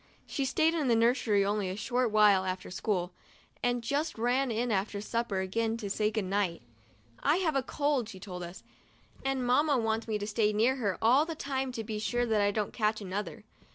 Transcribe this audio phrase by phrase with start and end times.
[0.25, 2.71] She stayed in the nursery only a short 22 MONDAY— MY FIRST BATH while after
[2.71, 3.11] school,
[3.61, 6.63] and just ran in after supper again to sa Y> "good night."
[7.21, 8.63] "I've a cold," she told us,
[9.23, 12.41] "and Mamma wants me to stay near her all the time to be sure that
[12.41, 13.43] I don't catch another."